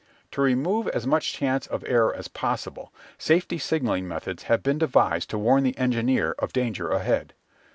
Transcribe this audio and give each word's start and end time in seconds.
To 0.31 0.41
remove 0.41 0.87
as 0.87 1.05
much 1.05 1.31
chance 1.31 1.67
of 1.67 1.83
error 1.85 2.11
as 2.15 2.27
possible, 2.27 2.91
safety 3.19 3.59
signalling 3.59 4.07
methods 4.07 4.41
have 4.49 4.63
been 4.63 4.79
devised 4.79 5.29
to 5.29 5.37
warn 5.37 5.61
the 5.61 5.77
engineer 5.77 6.33
of 6.39 6.53
danger 6.53 6.89
ahead. 6.89 7.35